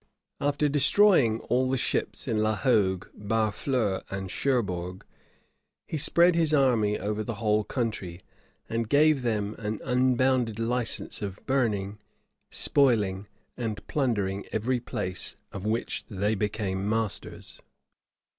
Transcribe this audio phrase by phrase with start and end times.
[0.39, 5.05] After destroying all the ships in La Hogue, Barfleur, and Cherbourg,
[5.85, 8.21] he spread his army over the whole country,
[8.67, 11.99] and gave them an unbounded license of burning,
[12.49, 17.61] spoiling, and plundering every place of which they became masters.